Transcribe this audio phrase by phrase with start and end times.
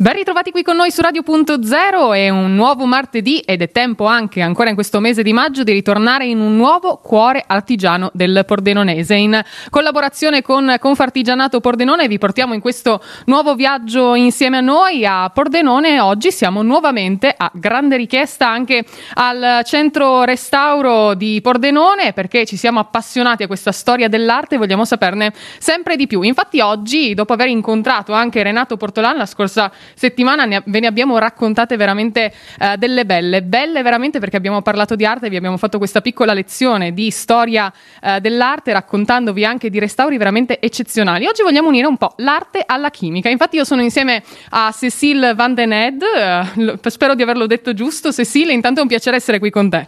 [0.00, 4.40] Ben ritrovati qui con noi su Radio.0, è un nuovo martedì ed è tempo anche
[4.40, 9.16] ancora in questo mese di maggio di ritornare in un nuovo cuore artigiano del Pordenonese.
[9.16, 15.28] In collaborazione con Confartigianato Pordenone vi portiamo in questo nuovo viaggio insieme a noi a
[15.30, 15.98] Pordenone.
[15.98, 22.78] Oggi siamo nuovamente a grande richiesta anche al centro restauro di Pordenone perché ci siamo
[22.78, 26.22] appassionati a questa storia dell'arte e vogliamo saperne sempre di più.
[26.22, 31.18] Infatti oggi, dopo aver incontrato anche Renato Portolan la scorsa settimana ne, ve ne abbiamo
[31.18, 35.78] raccontate veramente eh, delle belle, belle veramente perché abbiamo parlato di arte, vi abbiamo fatto
[35.78, 41.26] questa piccola lezione di storia eh, dell'arte raccontandovi anche di restauri veramente eccezionali.
[41.26, 45.54] Oggi vogliamo unire un po' l'arte alla chimica, infatti io sono insieme a Cecile Van
[45.54, 49.50] den Ed, eh, spero di averlo detto giusto, Cecile, intanto è un piacere essere qui
[49.50, 49.86] con te.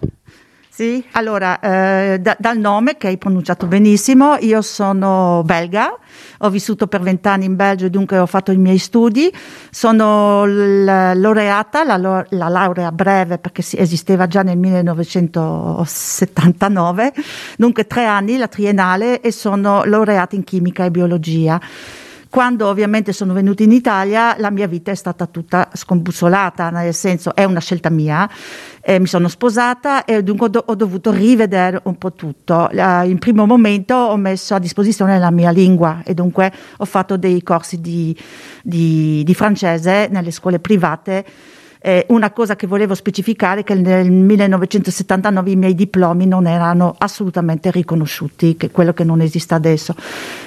[0.72, 5.98] Sì, allora, eh, da, dal nome che hai pronunciato benissimo, io sono belga,
[6.38, 9.34] ho vissuto per vent'anni in Belgio e dunque ho fatto i miei studi,
[9.70, 17.14] sono laureata, la, la laurea breve perché esisteva già nel 1979,
[17.56, 21.60] dunque tre anni, la triennale e sono laureata in chimica e biologia.
[22.30, 27.34] Quando ovviamente sono venuta in Italia la mia vita è stata tutta scombussolata, nel senso
[27.34, 28.30] è una scelta mia,
[28.82, 32.68] eh, mi sono sposata e dunque ho, ho, dovuto rivedere un po' tutto.
[32.72, 37.16] Uh, in primo momento ho messo a disposizione la mia lingua e dunque ho fatto
[37.16, 38.16] dei corsi di,
[38.62, 41.24] di, di francese nelle scuole private
[41.82, 46.94] eh, una cosa che volevo specificare è che nel 1979 i miei diplomi non erano
[46.98, 49.94] assolutamente riconosciuti, che è quello che non esiste adesso.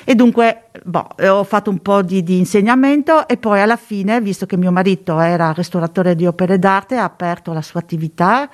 [0.04, 4.46] E dunque boh, ho fatto un po' di, di, insegnamento e poi alla fine, visto
[4.46, 8.50] che mio marito era restauratore di opere d'arte, ha aperto la sua attività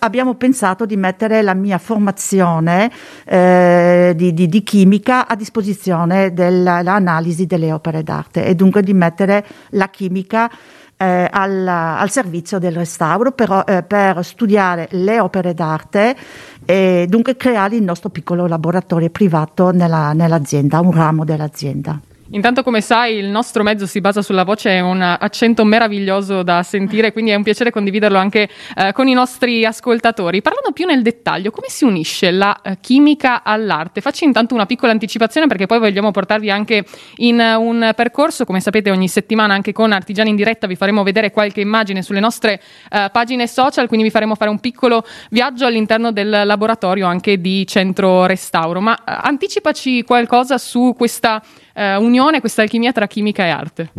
[0.00, 2.90] abbiamo pensato di mettere la mia formazione
[3.24, 9.46] eh, di, di, di, chimica a disposizione dell'analisi delle opere d'arte e dunque di mettere
[9.70, 10.50] la chimica
[10.98, 16.16] eh, al, al, servizio del restauro per, eh, per, studiare le opere d'arte
[16.64, 21.98] e dunque creare il nostro piccolo laboratorio privato nella, nell'azienda, un ramo dell'azienda.
[22.32, 26.62] Intanto, come sai, il nostro mezzo si basa sulla voce, è un accento meraviglioso da
[26.62, 30.42] sentire, quindi è un piacere condividerlo anche eh, con i nostri ascoltatori.
[30.42, 34.02] Parlando più nel dettaglio, come si unisce la eh, chimica all'arte?
[34.02, 36.84] Faccio intanto una piccola anticipazione perché poi vogliamo portarvi anche
[37.16, 41.02] in uh, un percorso, come sapete ogni settimana anche con Artigiani in diretta vi faremo
[41.02, 42.60] vedere qualche immagine sulle nostre
[42.90, 47.66] uh, pagine social, quindi vi faremo fare un piccolo viaggio all'interno del laboratorio anche di
[47.66, 48.82] Centro Restauro.
[48.82, 51.42] Ma uh, anticipaci qualcosa su questa
[51.78, 53.90] eh, unione, questa alchimia tra chimica e arte?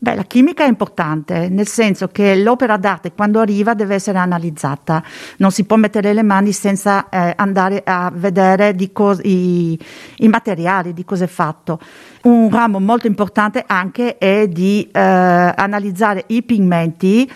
[0.00, 5.02] Beh, la chimica è importante, nel senso che l'opera d'arte quando arriva deve essere analizzata,
[5.38, 9.76] non si può mettere le mani senza eh, andare a vedere cos- i,
[10.18, 11.80] i, materiali, di cosa è fatto.
[12.22, 17.28] Un ramo molto importante anche è di eh, analizzare i pigmenti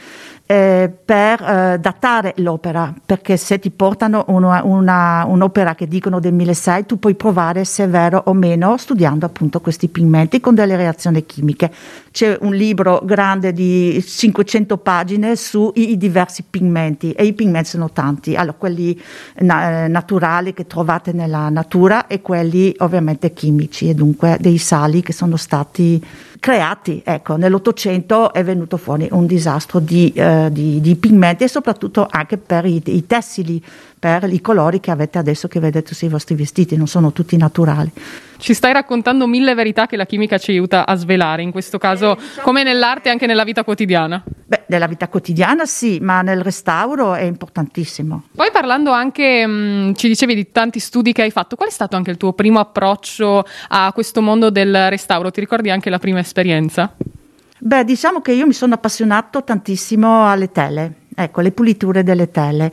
[0.53, 6.35] eh, per eh, datare l'opera, perché se ti portano una, una, un'opera che dicono del
[6.35, 10.77] 1600, tu puoi provare se è vero o meno studiando appunto questi pigmenti con delle
[10.77, 11.73] reazioni chimiche.
[12.11, 18.35] C'è un libro grande di 500 pagine sui diversi pigmenti e i pigmenti sono tanti,
[18.35, 19.01] allora quelli
[19.39, 25.15] na- naturali che trovate nella natura e quelli ovviamente chimici e dunque dei sali che
[25.15, 26.05] sono stati
[26.43, 27.01] creati.
[27.05, 32.37] Ecco, nell'Ottocento è venuto fuori un disastro di, eh, di, di pigmenti e soprattutto anche
[32.37, 33.63] per i, i, tessili,
[33.97, 37.93] per i colori che avete adesso che vedete sui vostri vestiti, non sono tutti naturali.
[38.43, 42.19] Ci stai raccontando mille verità che la chimica ci aiuta a svelare, in questo caso
[42.41, 44.21] come nell'arte e anche nella vita quotidiana.
[44.25, 48.25] Beh, nella vita quotidiana sì, ma nel restauro è importantissimo.
[48.35, 51.73] Poi parlando anche, mh, mm, ci dicevi di tanti studi che hai fatto, qual è
[51.73, 55.31] stato anche il tuo primo approccio a questo mondo del restauro?
[55.31, 56.93] Ti ricordi anche la prima esperienza?
[57.59, 62.73] Beh, diciamo che io mi sono appassionato tantissimo alle tele, ecco, le puliture delle tele.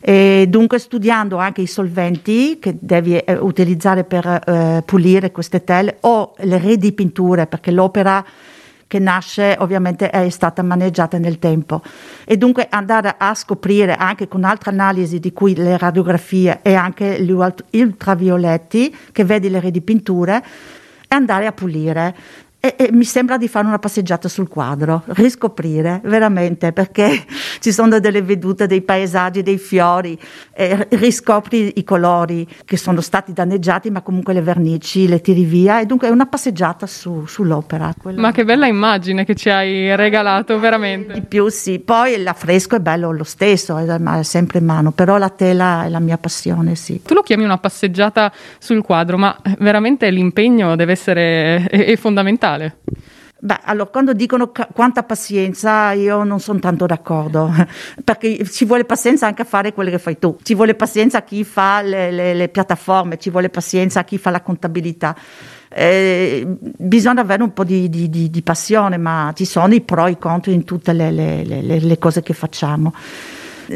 [0.00, 5.98] E dunque studiando anche i solventi che devi eh, utilizzare per eh, pulire queste tele
[6.00, 8.24] o le reti pitture perché l'opera
[8.86, 11.80] che nasce ovviamente è stata maneggiata nel tempo.
[12.24, 17.22] E dunque andare a scoprire anche con altre analisi di cui le radiografie e anche
[17.22, 20.42] gli ultravioletti che vedi le reti pitture
[21.08, 22.16] e andare a pulire
[22.62, 27.24] e, e, mi sembra di fare una passeggiata sul quadro, riscoprire veramente perché
[27.58, 30.18] ci sono delle vedute, dei paesaggi, dei fiori,
[30.52, 35.80] e riscopri i colori che sono stati danneggiati, ma comunque le vernici le tiri via
[35.80, 37.94] e dunque è una passeggiata su, sull'opera.
[37.96, 38.20] Quella...
[38.20, 41.14] Ma che bella immagine che ci hai regalato, veramente.
[41.14, 45.30] Di più sì, poi l'affresco è bello lo stesso, è sempre in mano, però la
[45.30, 47.00] tela è la mia passione, sì.
[47.02, 52.48] Tu lo chiami una passeggiata sul quadro, ma veramente l'impegno deve essere è, è fondamentale
[52.50, 52.78] fondamentale.
[53.42, 57.50] Beh, allora quando dicono ca- quanta pazienza io non sono tanto d'accordo,
[58.04, 61.22] perché ci vuole pazienza anche a fare quello che fai tu, ci vuole pazienza a
[61.22, 65.16] chi fa le, le, le piattaforme, ci vuole pazienza a chi fa la contabilità.
[65.72, 70.06] Eh, bisogna avere un po' di, di, di, di, passione, ma ci sono i pro
[70.06, 72.92] e i contro in tutte le, le cose che facciamo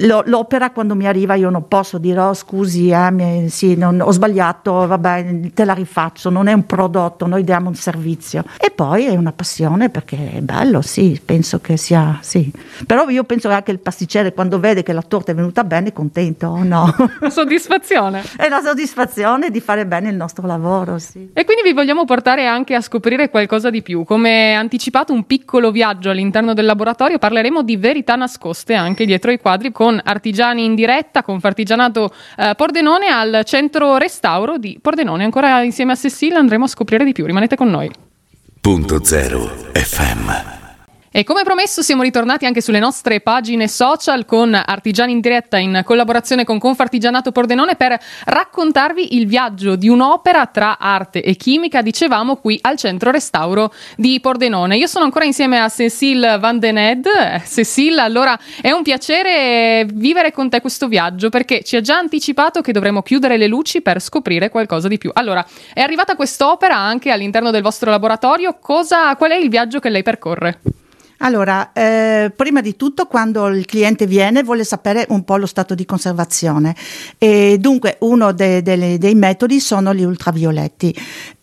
[0.00, 4.10] l'opera quando mi arriva io non posso dire oh scusi eh, mi, sì, non, ho
[4.10, 8.44] sbagliato, vabbè te la rifaccio, non è un prodotto, noi diamo un servizio.
[8.58, 12.50] E poi è una passione perché è bello, sì, penso che sia, sì.
[12.86, 15.88] Però io penso che anche il pasticcere quando vede che la torta è venuta bene
[15.88, 16.92] è contento, o no?
[17.28, 18.22] Soddisfazione.
[18.36, 21.30] è la soddisfazione di fare bene il nostro lavoro, sì.
[21.32, 24.04] E quindi vi vogliamo portare anche a scoprire qualcosa di più.
[24.04, 29.38] Come anticipato un piccolo viaggio all'interno del laboratorio, parleremo di verità nascoste anche dietro i
[29.38, 35.24] quadri con con artigiani in diretta, con Fartigianato eh, Pordenone al centro restauro di Pordenone.
[35.24, 37.26] Ancora insieme a Cecilia andremo a scoprire di più.
[37.26, 37.90] Rimanete con noi.
[38.62, 39.44] Punto zero
[39.74, 40.63] FM.
[41.16, 45.82] E come promesso siamo ritornati anche sulle nostre pagine social con Artigiani in diretta in
[45.84, 52.34] collaborazione con Confartigianato Pordenone per raccontarvi il viaggio di un'opera tra arte e chimica, dicevamo
[52.34, 54.76] qui al centro restauro di Pordenone.
[54.76, 57.06] Io sono ancora insieme a Cecile Van den Ed.
[57.46, 62.60] Cecile, allora è un piacere vivere con te questo viaggio perché ci ha già anticipato
[62.60, 65.12] che dovremo chiudere le luci per scoprire qualcosa di più.
[65.14, 68.58] Allora, è arrivata quest'opera anche all'interno del vostro laboratorio.
[68.60, 70.58] Cosa, qual è il viaggio che lei percorre?
[71.18, 75.74] Allora, eh, prima di tutto quando il cliente viene vuole sapere un po' lo stato
[75.74, 76.74] di conservazione
[77.18, 80.94] e dunque uno de, de, dei metodi sono gli ultravioletti.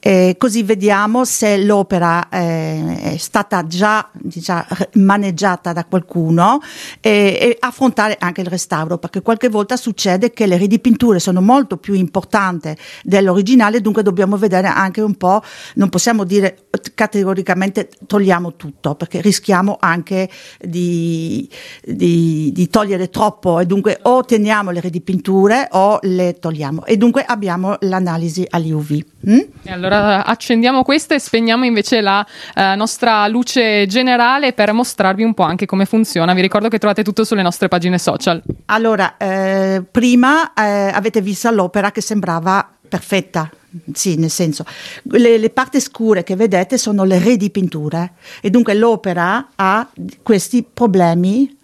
[0.03, 6.59] Eh, così vediamo se l'opera eh, è stata già diciamo, maneggiata da qualcuno
[6.99, 11.77] eh, e affrontare anche il restauro perché qualche volta succede che le ridipinture sono molto
[11.77, 15.43] più importanti dell'originale dunque dobbiamo vedere anche un po'
[15.75, 16.63] non possiamo dire
[16.95, 20.29] categoricamente togliamo tutto perché rischiamo anche
[20.59, 21.49] di,
[21.83, 27.23] di, di togliere troppo e dunque o teniamo le ridipinture o le togliamo e dunque
[27.23, 29.03] abbiamo l'analisi agli UV.
[29.29, 29.39] Mm?
[29.67, 32.25] Allora accendiamo questa e spegniamo invece la
[32.55, 36.33] eh, nostra luce generale per mostrarvi un po' anche come funziona.
[36.33, 38.41] Vi ricordo che trovate tutto sulle nostre pagine social.
[38.65, 43.49] Allora, eh, prima eh, avete visto l'opera che sembrava perfetta.
[43.93, 44.65] Sì, nel senso,
[45.03, 49.89] le, le, parti scure che vedete sono le ridipinture e dunque l'opera ha
[50.21, 51.57] questi problemi,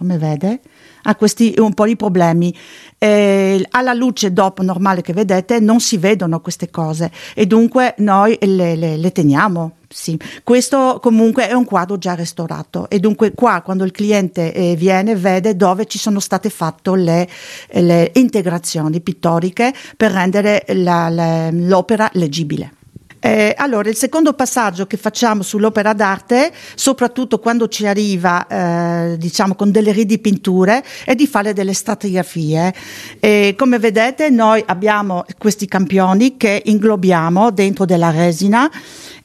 [0.00, 0.60] come vede,
[1.02, 2.56] ha questi un po' di problemi.
[2.96, 8.38] Eh, alla luce dopo normale che vedete non si vedono queste cose e dunque noi
[8.40, 9.72] le, le, le teniamo.
[9.92, 10.18] Sì.
[10.42, 15.16] Questo comunque è un quadro già restaurato e dunque qua quando il cliente eh, viene
[15.16, 17.28] vede dove ci sono state fatte le,
[17.72, 22.74] le integrazioni pittoriche per rendere la, l'opera leggibile.
[23.20, 29.54] Eh, allora, il secondo passaggio che facciamo sull'opera d'arte, soprattutto quando ci arriva, eh, diciamo,
[29.54, 32.74] con delle ridipinture, è di fare delle stratigrafie.
[33.20, 38.70] Eh, come vedete, noi abbiamo questi campioni che inglobiamo dentro della resina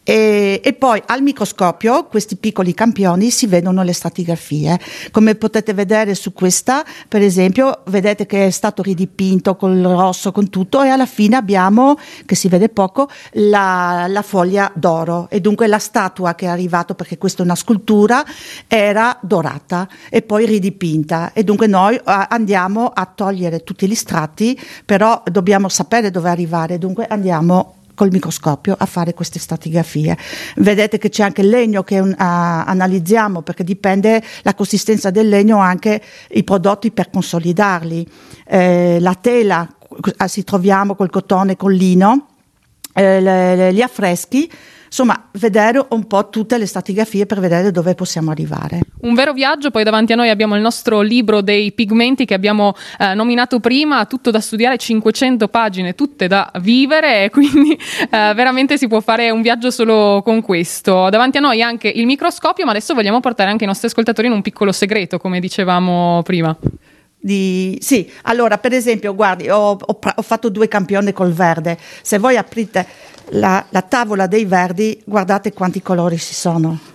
[0.08, 4.80] e, e, poi al microscopio questi piccoli campioni si vedono le stratigrafie.
[5.10, 10.52] Come potete vedere su questa, per esempio, vedete che è stato ridipinto col rosso, con
[10.52, 15.28] tutto, e alla fine abbiamo, che si vede poco, la, la foglia d'oro.
[15.32, 18.24] E dunque la statua che è arrivata, perché questa è una scultura,
[18.68, 21.34] era dorata e poi ridipinta.
[21.34, 27.08] E dunque noi andiamo a togliere tutti gli strati, però dobbiamo sapere dove arrivare, dunque
[27.08, 30.16] andiamo col microscopio a fare queste stratigrafie.
[30.58, 35.58] Vedete che c'è anche il legno che uh, analizziamo perché dipende la consistenza del legno
[35.58, 38.08] anche i prodotti per consolidarli.
[38.46, 42.28] Eh, la tela uh, si troviamo col cotone, col lino,
[42.94, 44.50] eh, le, le, gli affreschi
[44.96, 48.80] insomma vedere un po' tutte le stratigrafie per vedere dove possiamo arrivare.
[49.02, 52.74] Un vero viaggio, poi davanti a noi abbiamo il nostro libro dei pigmenti che abbiamo
[52.98, 58.88] eh, nominato prima, tutto da studiare, 500 pagine, tutte da vivere, quindi eh, veramente si
[58.88, 61.10] può fare un viaggio solo con questo.
[61.10, 64.34] Davanti a noi anche il microscopio, ma adesso vogliamo portare anche i nostri ascoltatori in
[64.34, 66.58] un piccolo segreto, come dicevamo prima.
[67.26, 67.80] Di...
[67.82, 71.76] Sì, allora per esempio, guardi, ho, ho, ho fatto due campioni col verde.
[72.04, 72.86] Se voi aprite
[73.30, 76.95] la, la tavola dei verdi, guardate quanti colori ci sono.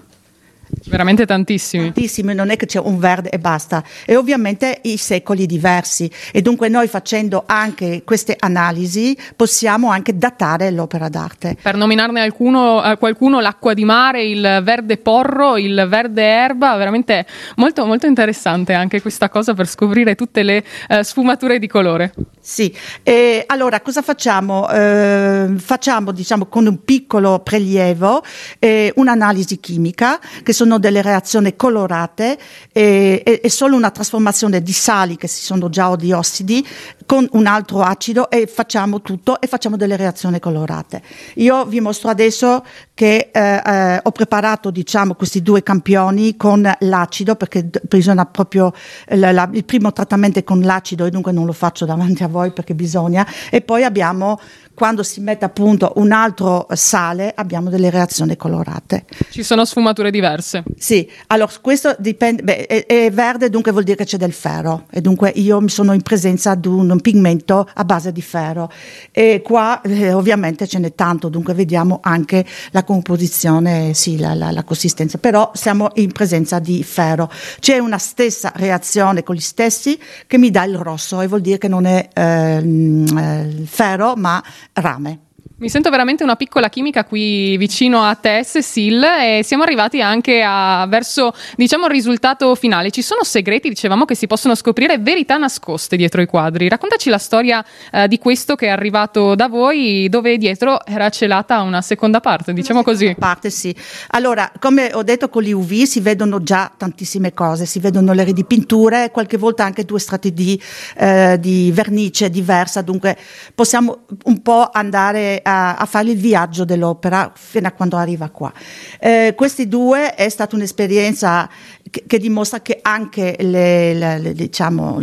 [0.87, 1.85] Veramente tantissimi.
[1.85, 3.83] Tantissimi, non è che c'è un verde e basta.
[4.05, 6.11] E ovviamente i secoli diversi.
[6.33, 11.57] E dunque noi facendo anche queste analisi possiamo anche datare l'opera d'arte.
[11.61, 17.27] Per nominarne alcuno, eh, qualcuno, l'acqua di mare, il verde porro, il verde erba, veramente
[17.57, 22.13] molto, molto interessante anche questa cosa per scoprire tutte le eh, sfumature di colore.
[22.41, 24.69] Sì, e allora cosa facciamo?
[24.71, 28.23] Eh, facciamo diciamo con un piccolo prelievo
[28.59, 32.37] eh, un'analisi chimica che sono delle reazioni colorate
[32.71, 36.67] e, e, e, solo una trasformazione di sali che sono già o di ossidi
[37.07, 41.01] con un altro acido e facciamo tutto e facciamo delle reazioni colorate.
[41.37, 42.63] Io vi mostro adesso
[42.93, 48.75] che eh, eh, ho preparato diciamo questi due campioni con l'acido perché bisogna proprio
[49.07, 52.29] la, la, il primo trattamento è con l'acido e dunque non lo faccio davanti a
[52.29, 54.39] voi perché bisogna e poi abbiamo
[54.81, 59.05] quando si mette appunto un altro sale abbiamo delle reazioni colorate.
[59.29, 60.63] Ci sono sfumature diverse?
[60.79, 64.87] Sì, allora questo dipende, beh, è, è, verde dunque vuol dire che c'è del ferro
[64.89, 68.73] e dunque io mi sono in presenza di un, un pigmento a base di ferro
[69.13, 74.51] e qua eh, ovviamente ce n'è tanto, dunque vediamo anche la composizione, sì, la, la,
[74.51, 77.31] la consistenza, però siamo in presenza di ferro.
[77.59, 81.59] C'è una stessa reazione con gli stessi che mi dà il rosso e vuol dire
[81.59, 84.43] che non è ehm, eh, ferro ma
[84.77, 85.19] rame.
[85.61, 90.43] Mi sento veramente una piccola chimica qui vicino a te, Cecil, e siamo arrivati anche
[90.43, 92.91] a, verso diciamo, il risultato finale.
[92.91, 96.67] Ci sono segreti, dicevamo, che si possono scoprire, verità nascoste dietro i quadri.
[96.67, 97.63] Raccontaci la storia
[97.93, 102.55] eh, di questo che è arrivato da voi, dove dietro era celata una seconda parte,
[102.55, 103.15] diciamo una così.
[103.19, 103.77] parte, sì.
[104.13, 108.25] Allora, come ho detto con gli UV si vedono già tantissime cose, si vedono le
[108.25, 110.59] ridipinture, qualche volta anche due strati di,
[110.97, 113.15] eh, di vernice diversa, dunque
[113.55, 118.29] possiamo un po' andare a a, a fare il viaggio dell'opera fino a quando arriva
[118.31, 118.53] qua.
[118.99, 121.49] Eh, questi due è stata un'esperienza
[121.91, 125.01] che, che dimostra che anche le, le, le, diciamo,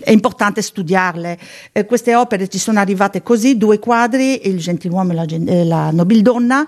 [0.00, 1.38] è importante studiarle.
[1.72, 6.66] Eh, queste opere ci sono arrivate così, due quadri, il gentiluomo e la, la nobildonna,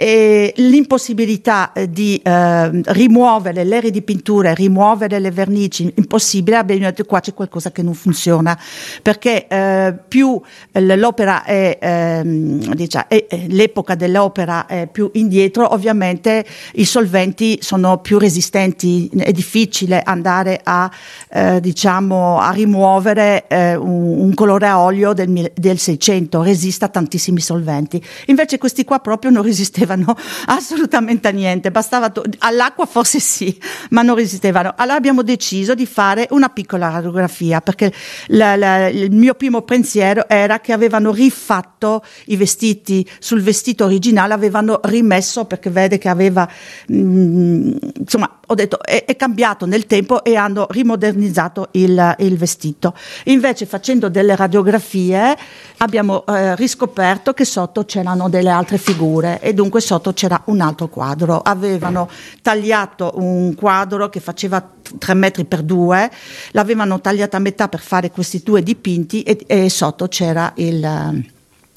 [0.00, 7.18] e l'impossibilità eh, di eh, rimuovere le ridipinture, rimuovere le vernici, impossibile, abbiamo detto qua
[7.18, 8.56] c'è qualcosa che non funziona,
[9.02, 10.40] perché eh, più
[10.70, 18.18] l'opera è, ehm, diciamo, è, l'epoca dell'opera è più indietro, ovviamente i solventi sono più
[18.18, 20.88] resistenti, è difficile andare a,
[21.28, 26.88] eh, diciamo, a rimuovere eh, un, un, colore a olio del, del 600, resiste a
[26.88, 30.14] tantissimi solventi, invece questi qua proprio non resistevano resistevano
[30.46, 33.58] assolutamente a niente, bastava to- all'acqua forse sì,
[33.90, 34.74] ma non resistevano.
[34.76, 37.92] Allora abbiamo deciso di fare una piccola radiografia perché
[38.28, 44.34] la, la, il mio primo pensiero era che avevano rifatto i vestiti sul vestito originale,
[44.34, 46.48] avevano rimesso perché vede che aveva
[46.88, 52.38] mh, mm, insomma ho detto è, è, cambiato nel tempo e hanno rimodernizzato il, il,
[52.38, 52.94] vestito.
[53.24, 55.36] Invece facendo delle radiografie
[55.78, 60.88] abbiamo eh, riscoperto che sotto c'erano delle altre figure e dunque sotto c'era un altro
[60.88, 61.40] quadro.
[61.40, 62.08] Avevano
[62.40, 64.66] tagliato un quadro che faceva
[64.98, 66.10] 3 metri per 2,
[66.52, 71.26] l'avevano tagliato a metà per fare questi due dipinti e, e sotto c'era il,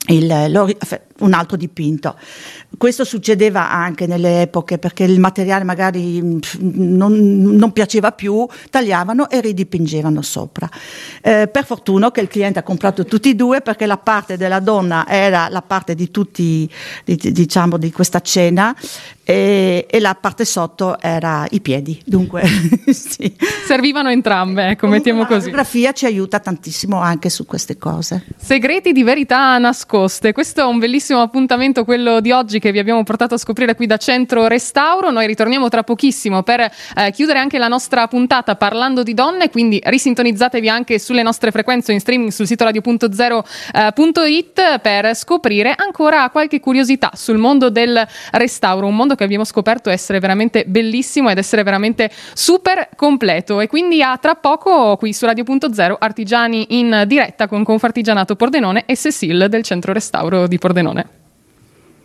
[0.08, 0.75] il,
[1.20, 2.15] un altro dipinto.
[2.77, 9.39] Questo succedeva anche nelle epoche perché il materiale magari non, non piaceva più, tagliavano e
[9.41, 10.67] ridipingevano sopra.
[11.22, 14.60] Eh, per fortuna che il cliente ha comprato tutti e due perché la parte della
[14.60, 16.67] donna era la parte di tutti,
[17.05, 18.75] di, diciamo, di questa cena
[19.24, 22.01] e, e, la parte sotto era i piedi.
[22.05, 22.43] Dunque,
[22.91, 23.34] sì.
[23.65, 25.34] Servivano entrambe, ecco, mettiamo così.
[25.34, 28.25] La fotografia ci aiuta tantissimo anche su queste cose.
[28.38, 29.58] Segreti di verità
[29.91, 30.31] nascoste.
[30.31, 33.86] Questo è un bellissimo appuntamento, quello di oggi che vi abbiamo portato a scoprire qui
[33.86, 35.12] da Centro Restauro.
[35.12, 39.81] Noi ritorniamo tra pochissimo per eh, chiudere anche la nostra puntata parlando di donne, quindi
[39.83, 46.62] risintonizzatevi anche sulle nostre frequenze in streaming sul sito radio.0.it eh, per scoprire ancora qualche
[46.62, 51.63] curiosità sul mondo del restauro, un mondo che abbiamo scoperto essere veramente bellissimo ed essere
[51.63, 53.60] veramente super completo.
[53.60, 58.95] E quindi a tra poco qui su Radio.0 Artigiani in diretta con Confartigianato Pordenone e
[58.95, 61.21] Cecil del Centro Restauro di Pordenone.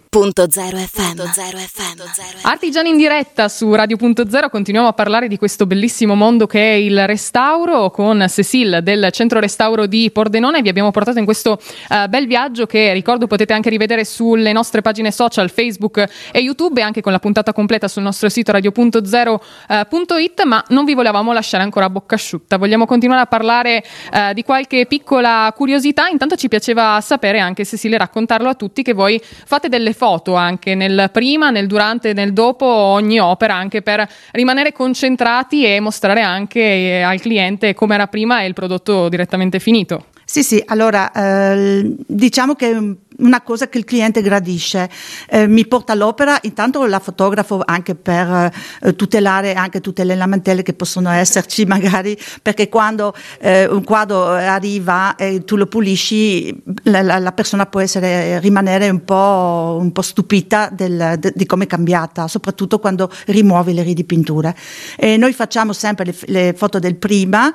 [0.09, 2.47] Radio.0 FM.
[2.47, 7.07] Artigiani in diretta su Radio.0 continuiamo a parlare di questo bellissimo mondo che è il
[7.07, 10.63] restauro con Cecil del centro restauro di Pordenone.
[10.63, 11.61] Vi abbiamo portato in questo
[11.91, 16.81] uh, bel viaggio che ricordo potete anche rivedere sulle nostre pagine social Facebook e YouTube
[16.81, 21.63] e anche con la puntata completa sul nostro sito radio.0.it, ma non vi volevamo lasciare
[21.63, 22.57] ancora a bocca asciutta.
[22.57, 26.09] Vogliamo continuare a parlare uh, di qualche piccola curiosità.
[26.09, 30.35] Intanto ci piaceva sapere anche Cecil raccontarlo a tutti che voi fate delle foto foto
[30.35, 35.81] anche nel prima, nel durante e nel dopo ogni opera, anche per rimanere concentrati e
[35.81, 40.07] mostrare anche eh, al cliente come era prima e il prodotto direttamente finito.
[40.25, 44.89] Sì, sì, allora eh, diciamo che una cosa che il cliente gradisce.
[45.29, 50.63] Eh, mi porta all'opera, intanto la fotografo anche per eh, tutelare anche tutte le lamentele
[50.63, 57.03] che possono esserci magari, perché quando eh, un quadro arriva e tu lo pulisci, la,
[57.03, 61.65] la, la persona può essere, rimanere un po', un po stupita del, de, di come
[61.65, 64.55] è cambiata, soprattutto quando rimuovi le ridipinture.
[64.97, 67.53] E noi facciamo sempre le, le, foto del prima,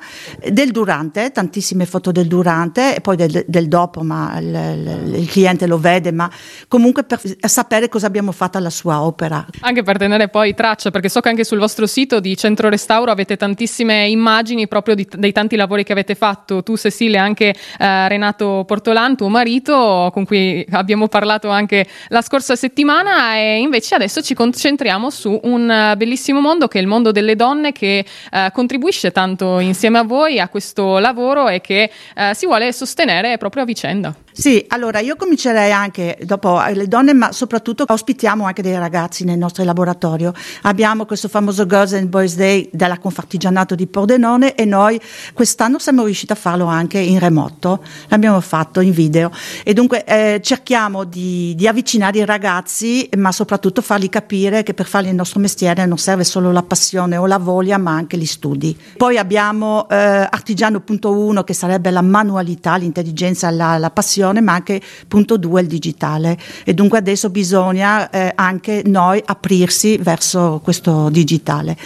[0.50, 5.28] del durante, tantissime foto del durante e poi del, del dopo, ma il, il, il
[5.28, 6.30] cliente cliente lo vede, ma
[6.68, 9.44] comunque per sapere cosa abbiamo fatto alla sua opera.
[9.60, 13.10] Anche per tenere poi traccia, perché so che anche sul vostro sito di Centro Restauro
[13.10, 18.08] avete tantissime immagini proprio di, dei tanti lavori che avete fatto, tu Cecilia anche eh,
[18.08, 24.22] Renato Portolan, tuo marito, con cui abbiamo parlato anche la scorsa settimana e invece adesso
[24.22, 29.12] ci concentriamo su un bellissimo mondo che è il mondo delle donne che eh, contribuisce
[29.12, 33.66] tanto insieme a voi a questo lavoro e che eh, si vuole sostenere proprio a
[33.66, 34.14] vicenda.
[34.34, 39.36] Sì, allora io comincerei anche dopo le donne, ma soprattutto ospitiamo anche dei ragazzi nel
[39.36, 40.32] nostro laboratorio.
[40.62, 44.98] Abbiamo questo famoso Girls and Boys Day della Confartigianato di Pordenone e noi
[45.34, 49.30] quest'anno siamo riusciti a farlo anche in remoto, l'abbiamo fatto in video
[49.64, 54.86] e dunque eh, cerchiamo di, di, avvicinare i ragazzi, ma soprattutto fargli capire che per
[54.86, 58.26] fare il nostro mestiere non serve solo la passione o la voglia, ma anche gli
[58.26, 58.74] studi.
[58.96, 64.80] Poi abbiamo eh, Artigiano.1 che sarebbe la manualità, l'intelligenza, la, la passione televisione ma anche
[65.08, 66.38] punto due il digitale.
[66.64, 71.76] E dunque adesso bisogna eh, anche noi aprirsi verso questo digitale.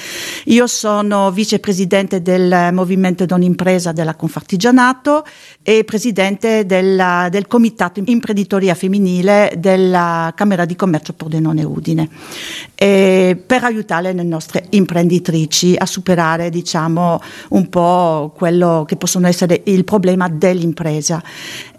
[0.46, 5.24] Io sono vicepresidente del Movimento Don Impresa della Confartigianato
[5.62, 12.08] e presidente della, del Comitato Imprenditoria Femminile della Camera di Commercio Pordenone Udine.
[12.74, 19.62] E per aiutare le nostre imprenditrici a superare diciamo un po' quello che possono essere
[19.64, 21.22] il problema dell'impresa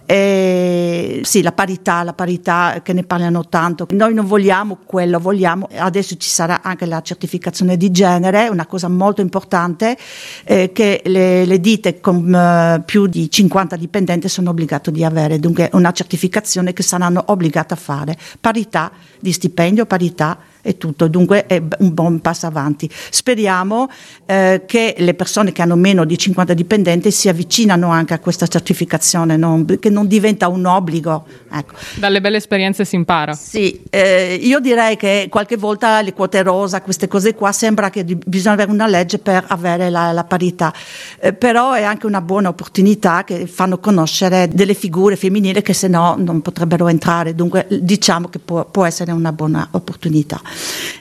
[0.09, 3.85] e sì, la parità, la parità che ne parlano tanto.
[3.91, 8.87] Noi non vogliamo quello, vogliamo, adesso ci sarà anche la certificazione di genere, una cosa
[8.87, 9.97] molto importante
[10.45, 15.39] eh, che le, le, ditte con uh, più di 50 dipendenti sono obbligate di avere,
[15.39, 18.15] dunque una certificazione che saranno obbligate a fare.
[18.39, 20.37] Parità di stipendio, parità
[20.67, 22.89] e tutto, dunque è un buon passo avanti.
[23.09, 23.89] Speriamo
[24.25, 28.47] eh, che le persone che hanno meno di 50 dipendenti si avvicinano anche a questa
[28.47, 31.25] certificazione, non, che non diventa un obbligo.
[31.49, 31.75] Ecco.
[31.95, 33.33] Dalle belle esperienze si impara.
[33.33, 38.03] Sì, eh, io direi che qualche volta le quote rosa, queste cose qua, sembra che
[38.03, 40.73] bisogna avere una legge per avere la, la parità,
[41.21, 45.87] eh, però è anche una buona opportunità che fanno conoscere delle figure femminili che se
[45.87, 50.41] no non potrebbero entrare, dunque diciamo che può, può essere una buona opportunità.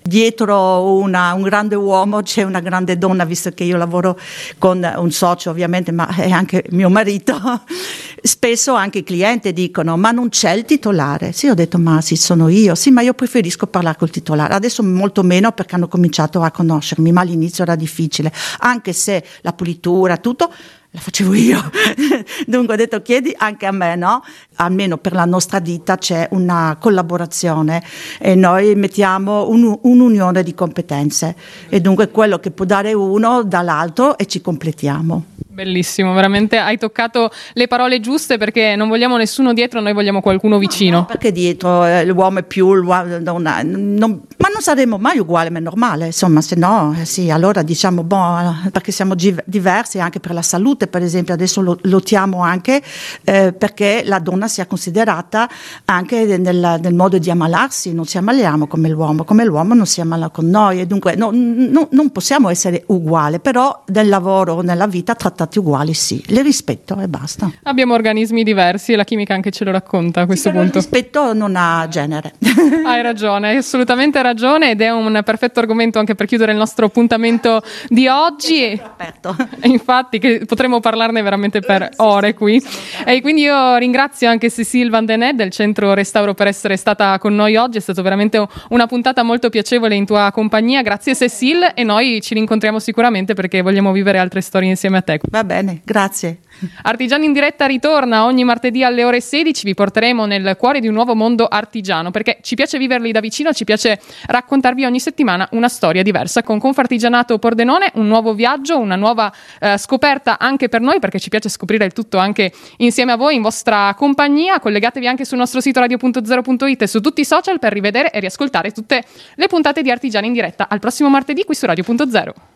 [0.02, 4.18] Dietro una, un grande uomo c'è una grande donna, visto che io lavoro
[4.58, 7.34] con un socio ovviamente, ma è anche mio marito.
[8.22, 11.32] Spesso anche i clienti dicono ma non c'è il titolare.
[11.32, 12.74] Sì, ho detto ma sì, sono io.
[12.74, 14.54] Sì, ma io preferisco parlare col titolare.
[14.54, 19.52] Adesso molto meno perché hanno cominciato a conoscermi, ma all'inizio era difficile, anche se la
[19.52, 20.50] pulitura, tutto
[20.96, 21.60] la facevo io.
[22.46, 24.22] Dunque ho detto chiedi anche a me, no?
[24.56, 27.82] Almeno per la nostra ditta c'è una collaborazione
[28.18, 31.36] e noi mettiamo un, un'unione di competenze
[31.68, 35.24] e dunque quello che può dare uno dall'altro e ci completiamo.
[35.56, 40.58] Bellissimo, veramente hai toccato le parole giuste perché non vogliamo nessuno dietro, noi vogliamo qualcuno
[40.58, 40.90] vicino.
[40.90, 45.18] No, no, perché dietro eh, l'uomo è più, l'uomo, non, non, ma non saremo mai
[45.18, 49.98] uguali, ma è normale, insomma, se no, eh, sì, allora diciamo, boh, perché siamo diversi
[49.98, 52.82] anche per la salute, per esempio, adesso lo, lottiamo anche
[53.24, 55.48] eh, perché la donna sia considerata
[55.86, 60.02] anche nel, nel, modo di ammalarsi, non ci ammaliamo come l'uomo, come l'uomo non si
[60.02, 64.86] ammala con noi e dunque no, no, non possiamo essere uguali, però nel lavoro, nella
[64.86, 67.50] vita trattare trattati uguali, sì, le rispetto e basta.
[67.64, 70.78] Abbiamo organismi diversi e la chimica anche ce lo racconta a questo sì, punto.
[70.78, 72.34] Il rispetto non ha genere.
[72.84, 74.70] Hai ragione, hai assolutamente ragione.
[74.70, 78.78] ed è un perfetto argomento anche per chiudere il nostro appuntamento di oggi.
[78.82, 79.36] Aperto.
[79.64, 82.62] Infatti, che potremmo parlarne veramente per ore qui.
[83.04, 87.34] E quindi io ringrazio anche Cecile Van Denè del Centro Restauro per essere stata con
[87.34, 87.78] noi oggi.
[87.78, 90.82] È stata veramente una puntata molto piacevole in tua compagnia.
[90.82, 95.20] Grazie Cecile e noi ci rincontriamo sicuramente perché vogliamo vivere altre storie insieme a te.
[95.36, 96.38] Va bene, grazie.
[96.84, 99.66] Artigiani in diretta ritorna ogni martedì alle ore 16.
[99.66, 103.52] Vi porteremo nel cuore di un nuovo mondo artigiano perché ci piace viverli da vicino,
[103.52, 106.42] ci piace raccontarvi ogni settimana una storia diversa.
[106.42, 111.28] Con Confartigianato Pordenone, un nuovo viaggio, una nuova eh, scoperta anche per noi perché ci
[111.28, 114.58] piace scoprire il tutto anche insieme a voi in vostra compagnia.
[114.58, 118.70] Collegatevi anche sul nostro sito radio.0.it e su tutti i social per rivedere e riascoltare
[118.70, 120.66] tutte le puntate di Artigiani in diretta.
[120.66, 122.55] Al prossimo martedì qui su Radio.0.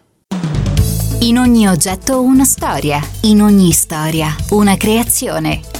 [1.23, 5.80] In ogni oggetto una storia, in ogni storia una creazione.